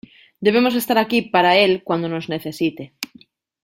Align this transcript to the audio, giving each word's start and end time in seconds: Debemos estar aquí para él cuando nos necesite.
Debemos 0.45 0.73
estar 0.75 0.97
aquí 0.99 1.21
para 1.21 1.57
él 1.63 1.73
cuando 1.87 2.09
nos 2.09 2.27
necesite. 2.33 2.83